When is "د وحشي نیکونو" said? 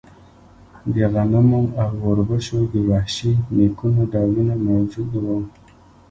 2.73-4.01